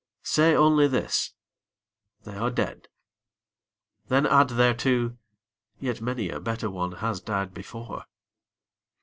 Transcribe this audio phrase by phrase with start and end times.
[0.23, 1.35] Say only this,"
[2.23, 2.87] They are dead."
[4.07, 5.15] Then add thereto,"
[5.79, 8.05] Yet many a better one has died before."